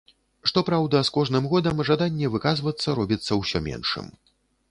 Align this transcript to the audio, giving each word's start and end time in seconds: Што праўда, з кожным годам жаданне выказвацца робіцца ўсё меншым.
Што 0.51 0.61
праўда, 0.69 1.01
з 1.09 1.13
кожным 1.17 1.45
годам 1.51 1.83
жаданне 1.91 2.31
выказвацца 2.35 2.97
робіцца 3.01 3.31
ўсё 3.43 3.57
меншым. 3.67 4.11